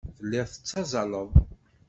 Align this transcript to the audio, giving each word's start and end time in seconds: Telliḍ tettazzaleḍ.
Telliḍ 0.17 0.47
tettazzaleḍ. 0.49 1.29